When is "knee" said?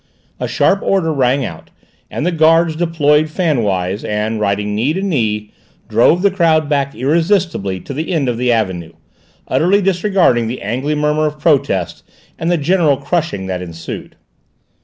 4.73-4.93, 5.03-5.51